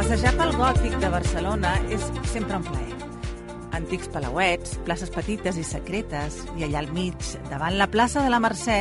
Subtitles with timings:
[0.00, 2.96] Passejar pel gòtic de Barcelona és sempre un plaer.
[3.76, 7.14] Antics palauets, places petites i secretes, i allà al mig,
[7.50, 8.80] davant la plaça de la Mercè,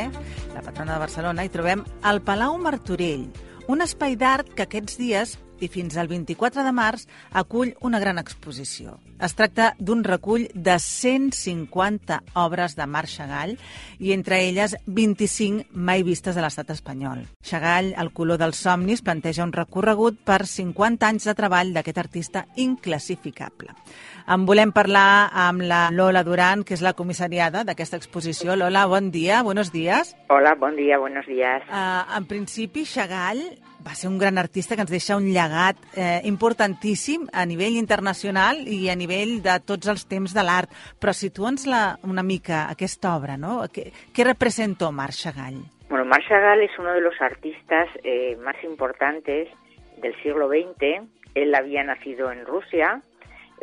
[0.56, 3.28] la patrona de Barcelona, hi trobem el Palau Martorell,
[3.70, 8.20] un espai d'art que aquests dies i fins al 24 de març acull una gran
[8.22, 8.98] exposició.
[9.20, 13.58] Es tracta d'un recull de 150 obres de Marc Chagall
[14.00, 17.26] i entre elles 25 mai vistes a l'estat espanyol.
[17.44, 22.46] Chagall, el color dels somnis, planteja un recorregut per 50 anys de treball d'aquest artista
[22.56, 23.76] inclassificable.
[24.30, 28.56] En volem parlar amb la Lola Duran, que és la comissariada d'aquesta exposició.
[28.56, 30.16] Lola, bon dia, buenos días.
[30.30, 31.64] Hola, bon dia, buenos días.
[31.68, 33.42] Uh, en principi, Chagall
[33.86, 38.62] va ser un gran artista que ens deixa un llegat eh, importantíssim a nivell internacional
[38.68, 40.72] i a nivell de tots els temps de l'art.
[41.00, 41.68] Però situa'ns
[42.04, 43.64] una mica aquesta obra, ¿no?
[43.72, 45.64] ¿Qué, qué representó Marc Chagall?
[45.90, 49.50] Bueno, Marc Chagall es uno de los artistas eh, más importantes
[50.02, 51.08] del siglo XX.
[51.36, 53.02] Él había nacido en Rusia,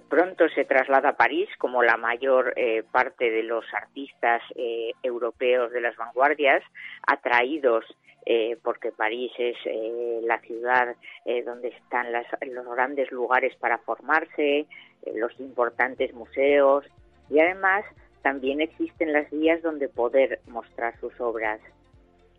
[0.09, 5.73] pronto se traslada a París como la mayor eh, parte de los artistas eh, europeos
[5.73, 6.63] de las vanguardias,
[7.07, 7.85] atraídos
[8.27, 13.79] eh, porque París es eh, la ciudad eh, donde están las, los grandes lugares para
[13.79, 14.67] formarse, eh,
[15.15, 16.85] los importantes museos
[17.31, 17.85] y además
[18.23, 21.61] también existen las vías donde poder mostrar sus obras.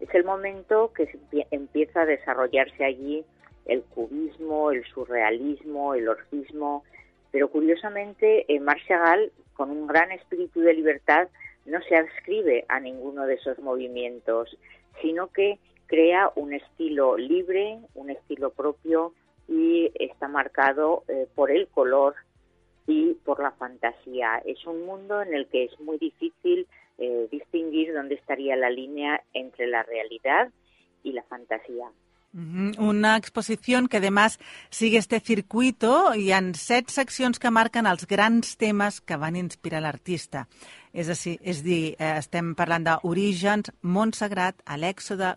[0.01, 1.07] Es el momento que
[1.51, 3.23] empieza a desarrollarse allí
[3.65, 6.83] el cubismo, el surrealismo, el orfismo,
[7.31, 11.27] pero curiosamente eh, Marc Chagall, con un gran espíritu de libertad,
[11.65, 14.57] no se adscribe a ninguno de esos movimientos,
[15.01, 19.13] sino que crea un estilo libre, un estilo propio
[19.47, 22.15] y está marcado eh, por el color
[22.85, 24.41] y por la fantasía.
[24.45, 26.67] Es un mundo en el que es muy difícil
[26.97, 30.49] eh, distinguir dónde estaría la línea entre la realidad
[31.03, 31.91] y la fantasía.
[32.77, 34.39] Una exposició que, además,
[34.69, 36.13] sigue este circuito.
[36.13, 40.45] Hi ha set seccions que marquen els grans temes que van inspirar l'artista.
[40.93, 45.33] És, així, és dir, eh, estem parlant d'orígens, món sagrat, l'èxode,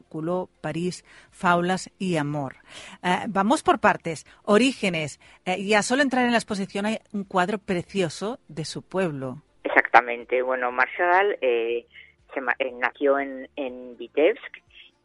[0.60, 2.56] París, faules i amor.
[3.02, 4.26] Eh, vamos por partes.
[4.44, 5.18] Orígenes.
[5.46, 9.42] Eh, ya solo entrar en la exposición hay un cuadro precioso de su pueblo.
[9.64, 10.42] Exactamente.
[10.42, 11.86] Bueno, Marshall eh,
[12.34, 14.58] se, eh, nació en, en Vitebsk,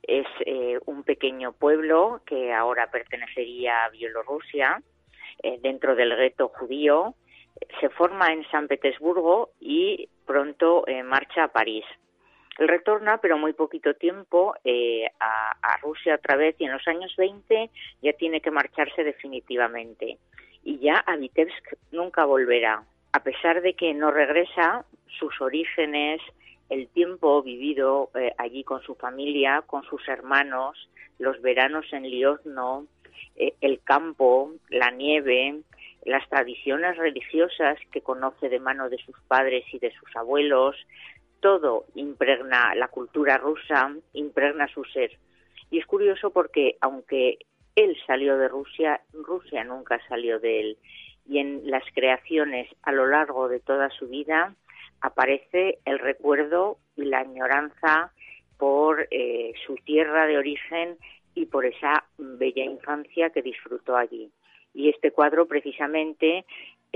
[0.07, 4.81] es eh, un pequeño pueblo que ahora pertenecería a Bielorrusia,
[5.43, 7.15] eh, dentro del gueto judío.
[7.79, 11.85] Se forma en San Petersburgo y pronto eh, marcha a París.
[12.57, 14.55] Él retorna, pero muy poquito tiempo,
[15.19, 17.69] a, a, Rusia otra vez y en los años 20
[18.01, 20.17] ya tiene que marcharse definitivamente.
[20.63, 22.83] Y ya a Vitebsk nunca volverá.
[23.11, 24.85] A pesar de que no regresa,
[25.19, 26.21] sus orígenes,
[26.69, 30.89] el tiempo vivido eh, allí con su familia, con sus hermanos,
[31.19, 32.87] los veranos en Liozno,
[33.35, 35.61] eh, el campo, la nieve,
[36.05, 40.75] las tradiciones religiosas que conoce de mano de sus padres y de sus abuelos,
[41.39, 45.11] todo impregna la cultura rusa, impregna su ser.
[45.69, 47.39] Y es curioso porque aunque
[47.75, 50.77] él salió de Rusia, Rusia nunca salió de él.
[51.27, 54.55] Y en las creaciones a lo largo de toda su vida,
[55.01, 58.11] aparece el recuerdo y la añoranza
[58.57, 60.97] por eh, su tierra de origen
[61.35, 64.31] y por esa bella infancia que disfrutó allí.
[64.73, 66.45] Y este cuadro precisamente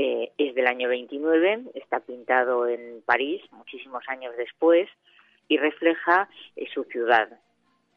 [0.02, 4.88] eh, es del año 29, está pintado en París muchísimos años después
[5.50, 7.30] y refleja eh, su ciudad.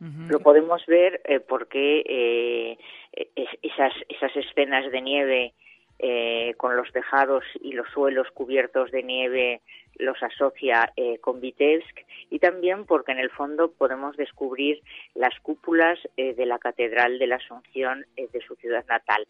[0.00, 0.32] Uh -huh.
[0.32, 2.76] Lo podemos ver eh, porque
[3.12, 5.54] es, esas, esas escenas de nieve
[6.02, 9.62] eh, con los tejados y los suelos cubiertos de nieve
[9.96, 14.82] los asocia eh, con Vitebsk y también porque en el fondo podemos descubrir
[15.14, 19.26] las cúpulas eh, de la Catedral de la Asunción eh, de su ciudad natal.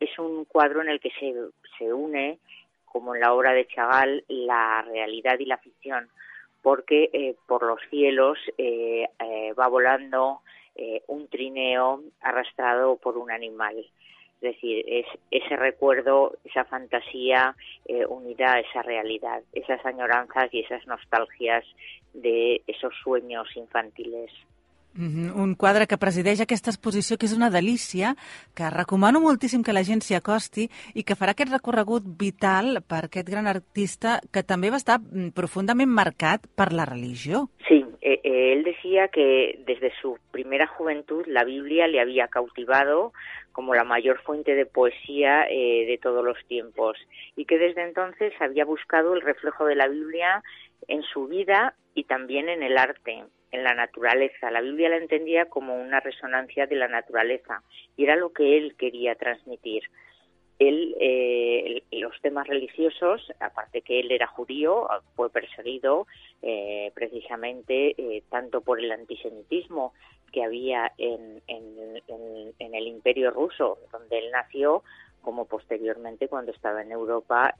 [0.00, 1.34] Es un, cuadro en el que se,
[1.78, 2.38] se une,
[2.84, 6.08] como en la obra de Chagall, la realidad y la ficción,
[6.62, 8.38] porque por los cielos
[9.58, 10.40] va volando
[11.08, 13.84] un trineo arrastrado por un animal.
[14.44, 17.56] Es decir, es ese recuerdo, esa fantasía
[17.86, 21.64] eh, unida a esa realidad, esas añoranzas y esas nostalgias
[22.12, 24.30] de esos sueños infantiles.
[24.92, 25.34] Mm -hmm.
[25.34, 28.16] Un quadre que presideix aquesta exposició que és una delícia,
[28.54, 33.04] que recomano moltíssim que la gent s'hi acosti i que farà aquest recorregut vital per
[33.04, 35.00] aquest gran artista que també va estar
[35.34, 37.48] profundament marcat per la religió.
[37.66, 43.14] Sí, Eh, eh, él decía que desde su primera juventud la Biblia le había cautivado
[43.52, 46.98] como la mayor fuente de poesía eh, de todos los tiempos
[47.34, 50.42] y que desde entonces había buscado el reflejo de la Biblia
[50.86, 54.50] en su vida y también en el arte, en la naturaleza.
[54.50, 57.62] La Biblia la entendía como una resonancia de la naturaleza
[57.96, 59.84] y era lo que él quería transmitir
[60.58, 64.86] él eh, los temas religiosos, aparte que él era judío,
[65.16, 66.06] fue perseguido
[66.46, 69.94] eh, precisamente eh, tanto por el antisemitismo
[70.30, 74.82] que había en, en, el Imperio ruso, donde él nació,
[75.22, 77.54] como posteriormente cuando estaba en Europa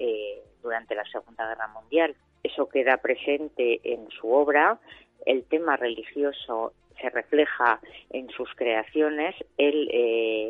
[0.60, 2.14] durante la Segunda Guerra Mundial.
[2.42, 4.78] Eso queda presente en su obra.
[5.24, 7.80] El tema religioso se refleja
[8.10, 9.34] en sus creaciones.
[9.56, 9.88] Él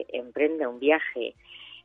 [0.09, 1.35] emprende un viaje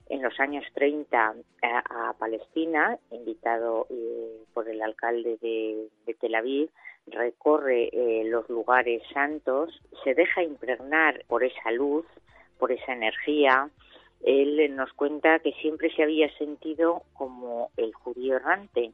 [0.09, 6.69] en los años 30 a, Palestina, invitado eh, por el alcalde de, Tel Aviv,
[7.07, 12.05] recorre eh, los lugares santos, se deja impregnar por esa luz,
[12.57, 13.69] por esa energía.
[14.23, 18.91] Él nos cuenta que siempre se había sentido como el judío errante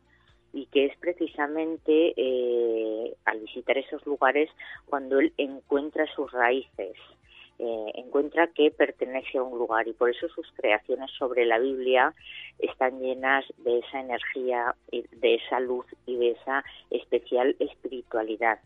[0.53, 4.49] y que es precisamente eh, al visitar esos lugares
[4.85, 6.95] cuando él encuentra sus raíces
[7.57, 12.13] eh, encuentra que pertenece a un lugar y por eso sus creaciones sobre la Biblia
[12.59, 18.59] están llenas de esa energía, de esa luz y de esa especial espiritualidad.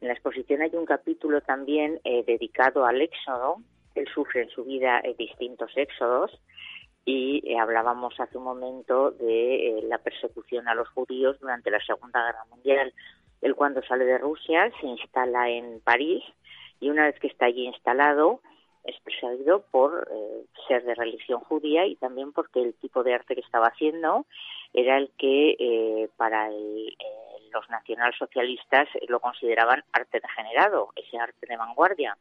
[0.00, 3.56] En la exposición hay un capítulo también eh, dedicado al éxodo.
[3.94, 6.30] Él sufre en su vida eh, distintos éxodos
[7.04, 12.44] y hablábamos hace un momento de la persecución a los judíos durante la Segunda Guerra
[12.50, 12.92] Mundial.
[13.40, 16.22] Él cuando sale de Rusia se instala en París
[16.80, 18.40] y una vez que está allí instalado
[18.84, 23.34] es perseguido por eh, ser de religión judía y también porque el tipo de arte
[23.34, 24.26] que estaba haciendo
[24.72, 26.96] era el que eh, para eh,
[27.52, 32.16] los nacionalsocialistas lo consideraban arte degenerado, ese arte de vanguardia.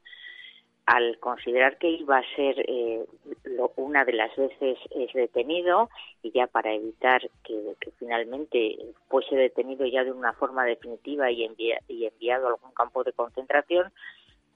[0.85, 2.65] Al considerar que iba a ser
[3.75, 5.87] una de las veces es detenido
[6.23, 8.75] y ya para evitar que, finalmente
[9.07, 11.47] fuese detenido ya de una forma definitiva y,
[11.87, 13.91] y enviado a algún campo de concentración,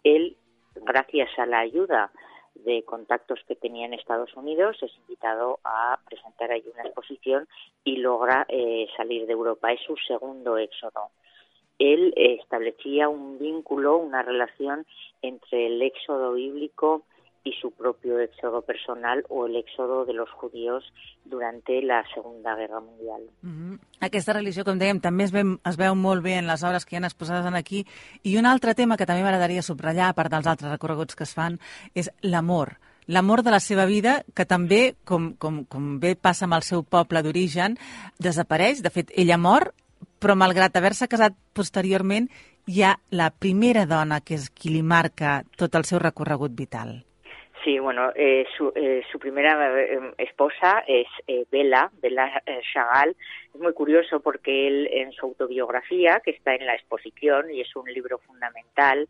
[0.04, 0.38] él,
[0.76, 2.12] gracias a la ayuda
[2.56, 7.48] de contactos que tenía en Estados Unidos, es invitado a presentar ahí una exposición
[7.84, 9.72] y logra eh, salir de Europa.
[9.72, 11.10] Es su segundo éxodo.
[11.80, 14.86] Él establecía un vínculo, una relación
[15.22, 17.04] entre el éxodo bíblico
[17.44, 20.84] y su propio éxodo personal o el éxodo de los judíos
[21.26, 23.22] durante la Segunda Guerra Mundial.
[23.42, 23.80] Mm -hmm.
[24.00, 26.96] Aquesta religió, com dèiem, també es, ve, es veu molt bé en les obres que
[26.96, 27.86] hi ha exposades aquí.
[28.24, 31.34] I un altre tema que també m'agradaria subratllar, a part dels altres recorreguts que es
[31.34, 31.60] fan,
[31.94, 36.54] és l'amor l'amor de la seva vida, que també, com, com, com bé passa amb
[36.54, 37.78] el seu poble d'origen,
[38.18, 38.82] desapareix.
[38.82, 39.74] De fet, ella mor,
[40.20, 42.30] però malgrat haver-se casat posteriorment,
[42.66, 47.04] hi ha la primera dona que és qui li marca tot el seu recorregut vital.
[47.64, 53.16] Sí, bueno, eh, su, eh, su, primera eh, esposa es eh, Bella, Bella eh, Chagall.
[53.54, 57.74] Es muy curioso porque él en su autobiografía, que está en la exposición y es
[57.76, 59.08] un libro fundamental,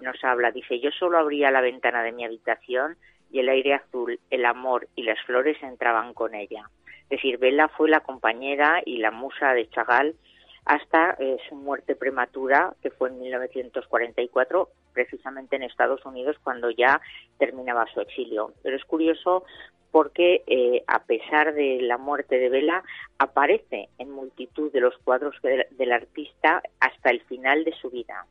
[0.00, 2.96] nos habla, dice, yo solo abría la ventana de mi habitación
[3.30, 6.70] y el aire azul, el amor y las flores entraban con ella.
[7.04, 10.16] Es decir, Bella fue la compañera y la musa de Chagall
[10.64, 17.00] hasta eh, su muerte prematura, que fue en 1944, precisamente en Estados Unidos, cuando ya
[17.38, 18.52] terminaba su exilio.
[18.62, 19.44] Pero es curioso
[19.90, 22.82] porque, eh, a pesar de la muerte de Vela,
[23.18, 28.26] aparece en multitud de los cuadros del artista hasta el final de su vida.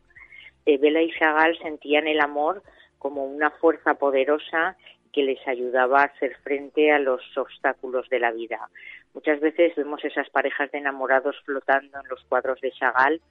[0.66, 2.64] Eh, Vela y Chagall sentían el amor
[2.98, 4.76] como una fuerza poderosa
[5.14, 8.70] que les ayudaba a hacer frente a los obstáculos de la vida.
[9.14, 13.22] Muchas veces vemos esas parejas de enamorados flotando en los cuadros de Chagall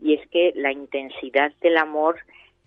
[0.00, 2.18] y es que la intensidad del amor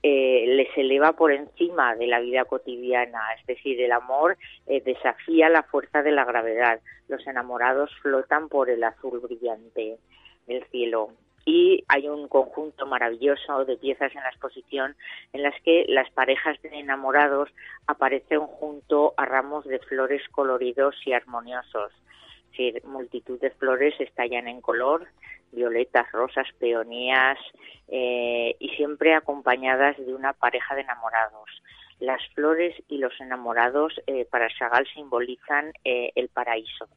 [0.10, 5.50] eh, les eleva por encima de la vida cotidiana, es decir, el amor eh, desafía
[5.50, 6.80] la fuerza de la gravedad.
[7.10, 9.98] Los enamorados flotan por el azul brillante
[10.48, 11.10] del cielo
[11.44, 14.96] y hay un conjunto maravilloso de piezas en la exposición
[15.34, 17.50] en las que las parejas de enamorados
[17.86, 21.92] aparecen junto a ramos de flores coloridos y armoniosos.
[21.92, 25.06] Es decir, multitud de flores estallan en color,
[25.52, 27.38] violetas, rosas, peonías
[27.88, 31.50] eh, y siempre acompañadas de una pareja de enamorados.
[32.00, 36.88] Las flores y los enamorados eh, para Chagall simbolizan eh, el paraíso.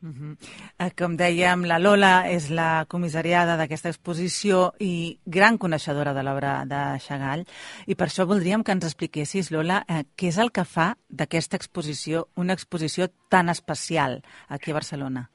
[0.00, 0.94] Uh -huh.
[0.96, 7.00] Com dèiem, la Lola és la comissariada d'aquesta exposició i gran coneixedora de l'obra de
[7.00, 7.44] Chagall
[7.86, 11.56] i per això voldríem que ens expliquessis, Lola, eh, què és el que fa d'aquesta
[11.56, 15.30] exposició una exposició tan especial aquí a Barcelona.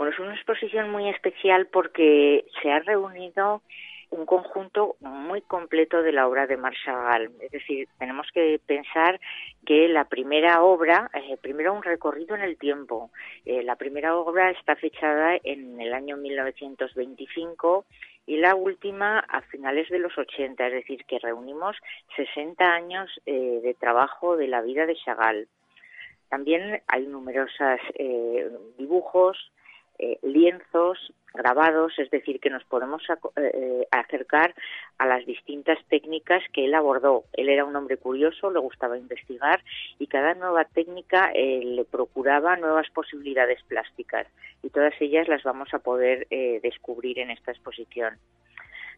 [0.00, 3.60] Bueno, es una exposición muy especial porque se ha reunido
[4.08, 7.30] un conjunto muy completo de la obra de Marshall.
[7.38, 9.20] Es decir, tenemos que pensar
[9.66, 13.10] que la primera obra, eh, primero un recorrido en el tiempo.
[13.44, 17.84] Eh, la primera obra está fechada en el año 1925
[18.24, 21.76] y la última a finales de los 80, es decir, que reunimos
[22.16, 25.46] 60 años eh, de trabajo de la vida de Chagall.
[26.30, 27.80] También hay numerosos
[28.78, 29.36] dibujos,
[30.22, 33.02] lienzos, grabados, es decir, que nos podemos
[33.36, 34.54] eh, acercar
[34.98, 37.24] a las distintas técnicas que él abordó.
[37.32, 39.62] Él era un hombre curioso, le gustaba investigar
[39.98, 44.26] y cada nueva técnica eh, le procuraba nuevas posibilidades plásticas
[44.62, 48.18] y todas ellas las vamos a poder eh, descubrir en esta exposición.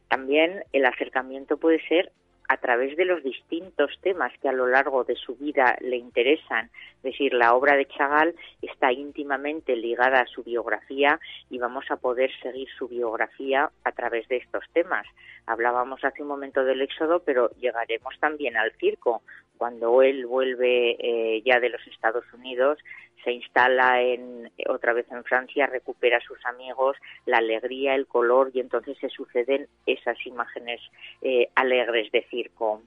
[0.09, 2.13] También el acercamiento puede ser
[2.53, 6.69] a través de los distintos temas que a lo largo de su vida le interesan.
[6.97, 11.19] Es decir, la obra de Chagall está íntimamente ligada a su biografía
[11.49, 15.07] y vamos a poder seguir su biografía a través de estos temas.
[15.47, 19.23] Hablábamos hace un momento del éxodo, pero llegaremos también al circo.
[19.57, 22.79] Cuando él vuelve eh, ya de los Estados Unidos,
[23.25, 28.51] se instala en, otra vez en Francia, recupera a sus amigos, la alegría, el color
[28.53, 30.81] y entonces se suceden esas imágenes
[31.21, 32.83] eh, alegres de circo.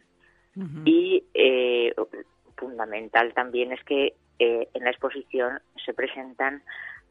[0.85, 1.93] Y eh,
[2.55, 6.63] fundamental también es que eh, en la exposición se presentan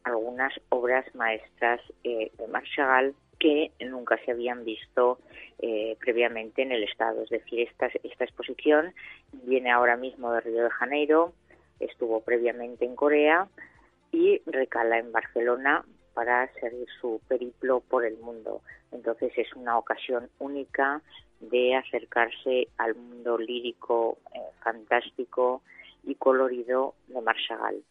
[0.03, 3.13] algunas obras maestras de Marshall
[3.45, 5.19] que nunca se habían visto
[5.99, 7.21] previamente en el Estado.
[7.23, 8.93] Es decir, esta, esta exposición
[9.43, 11.33] viene ahora mismo de Río de Janeiro,
[11.79, 13.47] estuvo previamente en Corea
[14.11, 15.85] y recala en Barcelona
[16.15, 18.61] para seguir su periplo por el mundo.
[18.91, 21.01] Entonces es una ocasión única
[21.39, 25.61] de acercarse al mundo lírico, eh, fantástico
[26.03, 27.83] y colorido de Marshall.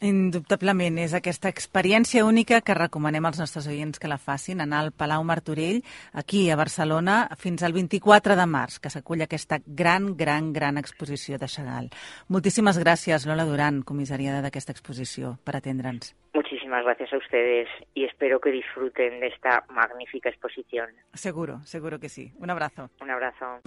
[0.00, 4.92] Indubtablement, és aquesta experiència única que recomanem als nostres oients que la facin, anar al
[4.94, 5.80] Palau Martorell,
[6.12, 11.38] aquí a Barcelona, fins al 24 de març, que s'acull aquesta gran, gran, gran exposició
[11.38, 11.90] de Chagall.
[12.28, 16.14] Moltíssimes gràcies, Lola Duran, comissariada d'aquesta exposició, per atendre'ns.
[16.32, 20.90] Muchísimas gracias a ustedes y espero que disfruten de esta magnífica exposición.
[21.12, 22.30] Seguro, seguro que sí.
[22.38, 22.90] Un abrazo.
[23.00, 23.58] Un abrazo.